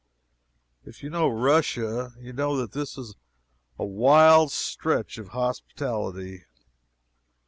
If 0.83 1.03
you 1.03 1.11
know 1.11 1.27
Russia, 1.29 2.13
you 2.19 2.33
know 2.33 2.57
that 2.57 2.71
this 2.71 2.97
was 2.97 3.15
a 3.77 3.85
wild 3.85 4.51
stretch 4.51 5.19
of 5.19 5.27
hospitality. 5.27 6.45